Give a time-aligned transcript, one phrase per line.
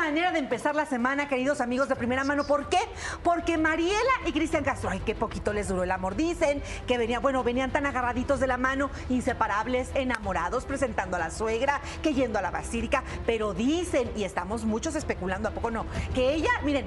[0.00, 2.44] manera de empezar la semana, queridos amigos de primera mano.
[2.44, 2.78] ¿Por qué?
[3.22, 6.16] Porque Mariela y Cristian Castro, ay, qué poquito les duró el amor.
[6.16, 11.30] Dicen que venían, bueno, venían tan agarraditos de la mano, inseparables, enamorados, presentando a la
[11.30, 13.04] suegra, que yendo a la basílica.
[13.26, 15.84] Pero dicen, y estamos muchos especulando, ¿a poco no?
[16.14, 16.86] Que ella, miren,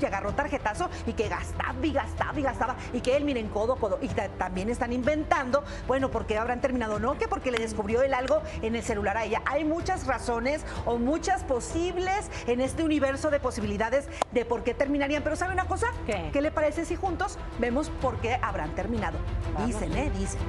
[0.00, 2.76] que agarró tarjetazo y que gastaba y gastaba y gastaba.
[2.92, 4.00] Y que él, miren, codo, codo.
[4.02, 7.16] Y también están inventando, bueno, porque habrán terminado, ¿no?
[7.16, 9.42] Que porque le descubrió él algo en el celular a ella.
[9.46, 15.22] Hay muchas razones o muchas posibles en este universo de posibilidades de por qué terminarían.
[15.22, 15.86] Pero ¿sabe una cosa?
[16.06, 16.42] ¿Qué?
[16.42, 19.18] le parece si juntos vemos por qué habrán terminado?
[19.64, 20.10] Dicen, ¿eh?
[20.18, 20.40] Dicen.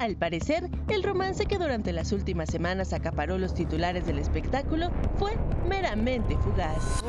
[0.00, 5.32] Al parecer, el romance que durante las últimas semanas acaparó los titulares del espectáculo fue
[5.68, 7.02] meramente fugaz.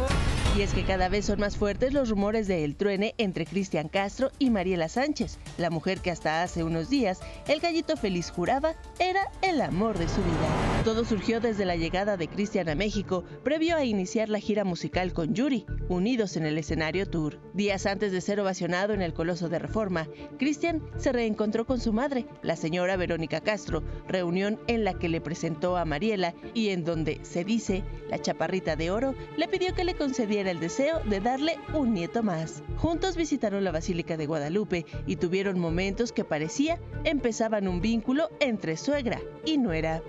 [0.58, 3.88] Y es que cada vez son más fuertes los rumores de el truene entre Cristian
[3.88, 8.74] Castro y Mariela Sánchez, la mujer que hasta hace unos días el gallito feliz juraba
[9.00, 10.84] era el amor de su vida.
[10.84, 15.14] Todo surgió desde la llegada de Cristian a México, previo a iniciar la gira musical
[15.14, 17.40] con Yuri, unidos en el escenario tour.
[17.54, 21.94] Días antes de ser ovacionado en el Coloso de Reforma, Cristian se reencontró con su
[21.94, 26.84] madre, la señora Verónica Castro, reunión en la que le presentó a Mariela y en
[26.84, 31.20] donde, se dice, la chaparrita de oro le pidió que le concediera el deseo de
[31.20, 32.64] darle un nieto más.
[32.78, 38.78] Juntos visitaron la Basílica de Guadalupe y tuvieron momentos que parecía empezaban un vínculo entre
[38.78, 40.02] suegra y nuera.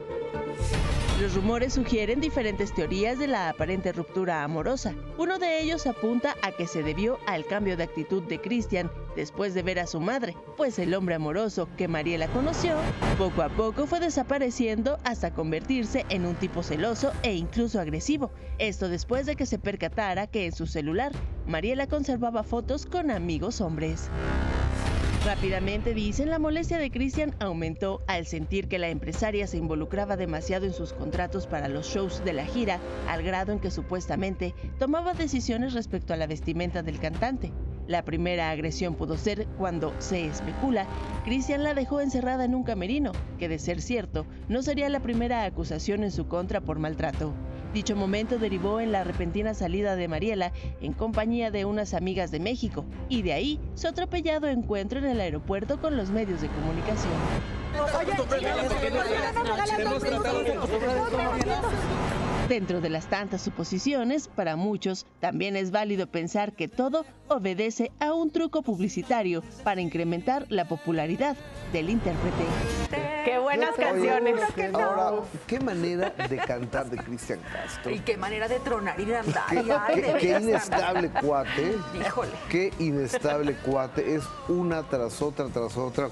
[1.21, 4.95] Los rumores sugieren diferentes teorías de la aparente ruptura amorosa.
[5.19, 9.55] Uno de ellos apunta a que se debió al cambio de actitud de Christian después
[9.55, 12.77] de ver a su madre, pues el hombre amoroso que Mariela conoció
[13.19, 18.33] poco a poco fue desapareciendo hasta convertirse en un tipo celoso e incluso agresivo.
[18.59, 21.13] Esto después de que se percatara que en su celular
[21.47, 24.09] Mariela conservaba fotos con amigos hombres.
[25.25, 30.67] Rápidamente dicen, la molestia de Christian aumentó al sentir que la empresaria se involucraba demasiado
[30.67, 35.15] en sus contratos para los shows de la gira, al grado en que supuestamente tomaba
[35.15, 37.53] decisiones respecto a la vestimenta del cantante.
[37.87, 40.89] La primera agresión pudo ser cuando, se especula,
[41.25, 45.45] Christian la dejó encerrada en un camerino, que de ser cierto, no sería la primera
[45.45, 47.33] acusación en su contra por maltrato.
[47.73, 50.53] Dicho momento derivó en la repentina salida de Mariela
[50.83, 55.21] en compañía de unas amigas de México y de ahí su atropellado encuentro en el
[55.21, 57.13] aeropuerto con los medios de comunicación.
[62.53, 68.13] Dentro de las tantas suposiciones, para muchos también es válido pensar que todo obedece a
[68.13, 71.35] un truco publicitario para incrementar la popularidad
[71.73, 72.45] del intérprete.
[73.25, 74.39] Qué buenas canciones.
[74.75, 77.91] Ahora, qué manera de cantar de Cristian Castro.
[77.91, 80.19] Y qué manera de tronar y de andar.
[80.21, 81.79] Qué, inestable cuate.
[81.99, 82.33] Híjole.
[82.51, 84.15] Qué inestable cuate.
[84.15, 86.11] Es una tras otra, tras otra.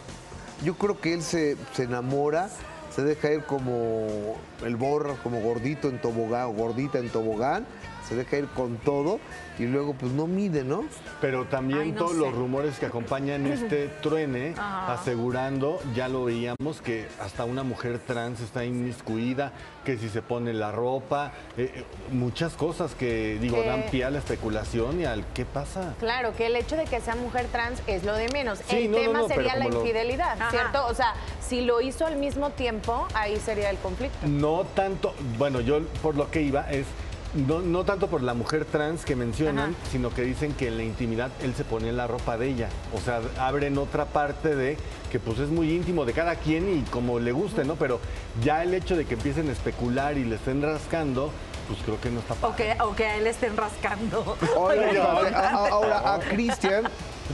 [0.65, 2.49] Yo creo que él se, se enamora
[2.91, 7.67] se deja ir como el borra, como gordito en tobogán, gordita en tobogán,
[8.09, 9.21] se deja ir con todo
[9.61, 10.84] y luego pues no mide, ¿no?
[11.21, 17.45] Pero también todos los rumores que acompañan este truene, asegurando, ya lo veíamos, que hasta
[17.45, 19.53] una mujer trans está inmiscuida,
[19.84, 24.11] que si se pone la ropa, eh, eh, muchas cosas que, digo, dan pie a
[24.11, 25.95] la especulación y al qué pasa.
[26.00, 28.61] Claro, que el hecho de que sea mujer trans es lo de menos.
[28.71, 30.87] el tema sería la infidelidad, ¿cierto?
[30.87, 31.15] O sea,
[31.47, 34.27] si lo hizo al mismo tiempo, ahí sería el conflicto.
[34.27, 36.87] No tanto, bueno, yo por lo que iba es
[37.34, 41.31] no, tanto por la mujer trans que mencionan, sino que dicen que en la intimidad
[41.43, 42.69] él se pone la ropa de ella.
[42.93, 44.77] O sea, abren otra parte de
[45.12, 47.77] que pues es muy íntimo de cada quien y como le guste, ¿no?
[47.77, 48.00] Pero
[48.43, 51.31] ya el hecho de que empiecen a especular y le estén rascando,
[51.69, 52.77] pues creo que no está padre.
[52.81, 54.37] O que, a él le estén rascando.
[54.56, 56.84] ahora, a Cristian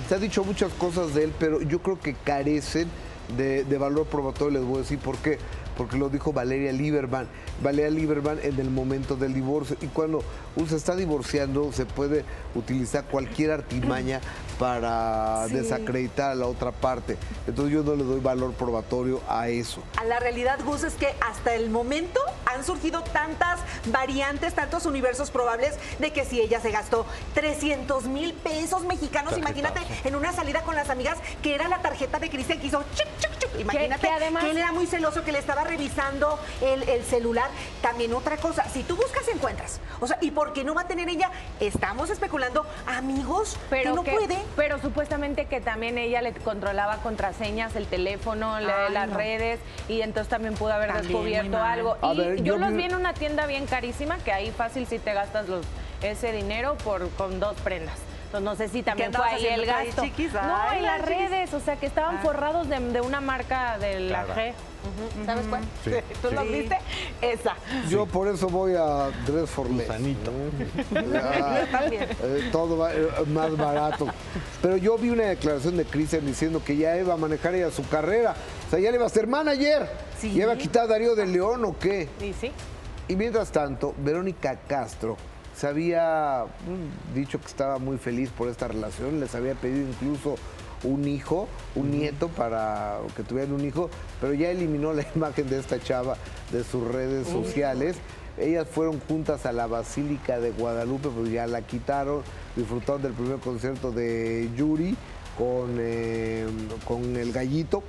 [0.08, 2.90] se ha dicho muchas cosas de él, pero yo creo que carecen
[3.36, 4.60] de, de valor probatorio.
[4.60, 5.38] Les voy a decir por qué
[5.76, 7.28] porque lo dijo Valeria Lieberman.
[7.62, 9.76] Valeria Lieberman en el momento del divorcio.
[9.80, 10.22] Y cuando
[10.56, 14.20] uno se está divorciando, se puede utilizar cualquier artimaña
[14.58, 17.16] para desacreditar a la otra parte.
[17.46, 19.82] Entonces yo no le doy valor probatorio a eso.
[19.98, 25.30] A la realidad, Gus, es que hasta el momento han surgido tantas variantes, tantos universos
[25.30, 30.62] probables de que si ella se gastó 300 mil pesos mexicanos, imagínate, en una salida
[30.62, 33.60] con las amigas, que era la tarjeta de Cristian que hizo chuc, chuc, chuc.
[33.60, 34.44] Imagínate que, además...
[34.44, 37.50] él era muy celoso, que le estaba revisando el, celular.
[37.82, 39.80] También otra cosa, si tú buscas, encuentras.
[40.00, 41.30] O sea, ¿y por qué no va a tener ella?
[41.60, 44.38] Estamos especulando amigos pero que no puede.
[44.56, 50.54] Pero supuestamente que también ella le controlaba contraseñas, el teléfono, las redes, y entonces también
[50.54, 51.96] pudo haber descubierto algo.
[52.35, 55.48] y yo, los vi en una tienda bien carísima, que ahí fácil si te gastas
[55.48, 55.64] los,
[56.02, 57.98] ese dinero por con dos prendas.
[58.36, 60.02] Entonces no sé si también fue ahí el gasto.
[60.02, 62.20] no, en las redes, o sea que estaban ah.
[62.22, 64.52] forrados de, una marca de la G.
[65.24, 65.62] ¿Sabes cuál?
[65.84, 65.90] Sí.
[66.22, 66.78] ¿Tú lo viste?
[67.20, 67.56] Esa.
[67.88, 69.90] Yo por eso voy a Dress for Less.
[70.92, 74.06] eh, todo va, eh, más barato.
[74.62, 77.88] Pero yo vi una declaración de Cristian diciendo que ya iba a manejar ella su
[77.88, 78.36] carrera.
[78.66, 79.88] O sea, ya le iba a ser manager.
[80.18, 80.32] Sí.
[80.34, 82.08] ¿Ya iba a quitar a Darío de León o qué?
[82.20, 82.52] Sí, sí.
[83.08, 85.16] Y mientras tanto, Verónica Castro
[85.56, 90.36] se había mm, dicho que estaba muy feliz por esta relación, les había pedido incluso
[90.84, 93.88] un hijo, un nieto para que tuvieran un hijo,
[94.20, 96.16] pero ya eliminó la imagen de esta chava
[96.52, 97.96] de sus redes sociales.
[98.38, 102.20] Ellas fueron juntas a la Basílica de Guadalupe, pues ya la quitaron,
[102.54, 104.94] disfrutaron del primer concierto de Yuri
[105.38, 106.46] con, eh,
[106.86, 107.82] con el gallito,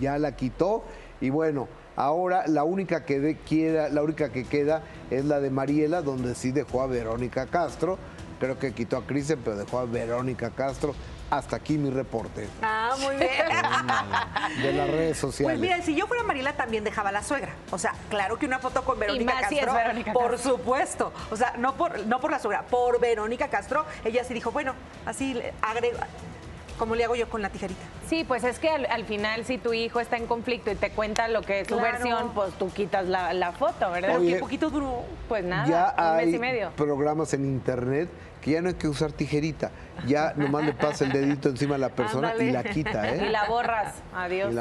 [0.00, 0.84] ya la quitó.
[1.20, 1.66] Y bueno,
[1.96, 6.52] Ahora la única que queda, la única que queda es la de Mariela, donde sí
[6.52, 7.98] dejó a Verónica Castro.
[8.38, 10.94] Creo que quitó a Crisen, pero dejó a Verónica Castro.
[11.30, 12.48] Hasta aquí mi reporte.
[12.60, 13.30] Ah, muy bien.
[14.62, 15.58] De las redes sociales.
[15.58, 17.54] Pues mira, si yo fuera Mariela también dejaba a la suegra.
[17.70, 19.58] O sea, claro que una foto con Verónica Castro.
[19.58, 21.12] es Verónica por supuesto.
[21.30, 23.84] O sea, no por, no por la suegra, por Verónica Castro.
[24.04, 24.74] Ella sí dijo, bueno,
[25.06, 26.00] así agrego
[26.80, 27.82] como le hago yo con la tijerita.
[28.08, 31.28] Sí, pues es que al, final si tu hijo está en conflicto y te cuenta
[31.28, 34.16] lo que es su versión, pues tú quitas la, foto, ¿verdad?
[34.16, 35.04] Porque poquito duró.
[35.28, 36.70] Pues nada, un mes y medio.
[36.76, 38.08] programas en internet
[38.40, 39.70] que ya no hay que usar tijerita.
[40.06, 43.20] Ya nomás le pasa el dedito encima a la persona y la quita, ¿eh?
[43.26, 43.96] Y la borras.
[44.14, 44.54] Adiós.